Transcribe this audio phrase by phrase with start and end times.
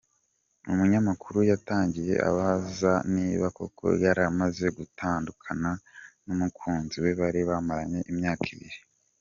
[0.71, 5.69] Umunyamakuru yatangiye amubaza niba koko yaramaze gutandukana
[6.25, 8.79] n’umukunzi we bari bamaranye imyaka ibiri.